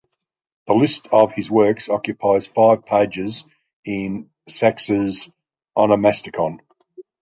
The 0.65 0.73
list 0.73 1.05
of 1.11 1.31
his 1.33 1.51
works 1.51 1.87
occupies 1.87 2.47
five 2.47 2.83
pages 2.87 3.45
in 3.85 4.31
Saxe's 4.49 5.29
"Onomasticon". 5.77 6.57